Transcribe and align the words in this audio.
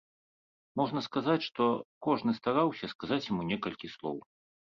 Можна 0.79 1.01
сказаць, 1.07 1.43
што 1.47 1.63
кожны 2.07 2.35
стараўся 2.39 2.89
сказаць 2.95 3.23
яму 3.31 3.41
некалькі 3.51 3.93
слоў. 3.97 4.17